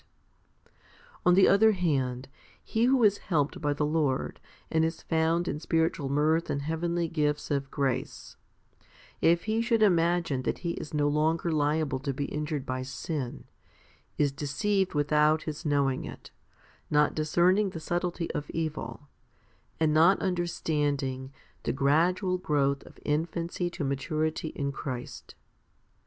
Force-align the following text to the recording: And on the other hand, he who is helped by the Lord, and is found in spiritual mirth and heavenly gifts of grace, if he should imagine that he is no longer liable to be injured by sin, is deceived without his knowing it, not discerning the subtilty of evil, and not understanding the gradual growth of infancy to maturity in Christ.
And 0.65 0.69
on 1.27 1.33
the 1.35 1.47
other 1.47 1.73
hand, 1.73 2.27
he 2.63 2.85
who 2.85 3.03
is 3.03 3.19
helped 3.29 3.61
by 3.61 3.71
the 3.71 3.85
Lord, 3.85 4.39
and 4.71 4.83
is 4.83 5.03
found 5.03 5.47
in 5.47 5.59
spiritual 5.59 6.09
mirth 6.09 6.49
and 6.49 6.63
heavenly 6.63 7.07
gifts 7.07 7.51
of 7.51 7.69
grace, 7.69 8.35
if 9.21 9.43
he 9.43 9.61
should 9.61 9.83
imagine 9.83 10.41
that 10.41 10.57
he 10.65 10.71
is 10.71 10.91
no 10.91 11.07
longer 11.07 11.51
liable 11.51 11.99
to 11.99 12.15
be 12.15 12.25
injured 12.25 12.65
by 12.65 12.81
sin, 12.81 13.43
is 14.17 14.31
deceived 14.31 14.95
without 14.95 15.43
his 15.43 15.67
knowing 15.67 16.03
it, 16.05 16.31
not 16.89 17.13
discerning 17.13 17.69
the 17.69 17.79
subtilty 17.79 18.31
of 18.31 18.49
evil, 18.49 19.07
and 19.79 19.93
not 19.93 20.17
understanding 20.19 21.31
the 21.61 21.73
gradual 21.73 22.39
growth 22.39 22.81
of 22.87 22.97
infancy 23.05 23.69
to 23.69 23.83
maturity 23.83 24.47
in 24.55 24.71
Christ. 24.71 25.35